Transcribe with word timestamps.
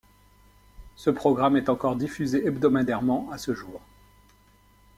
Ce 0.95 1.11
programme 1.11 1.57
est 1.57 1.69
encore 1.69 1.95
diffusé 1.95 2.47
hebdomadairement 2.47 3.29
à 3.31 3.37
ce 3.37 3.53
jour. 3.53 3.79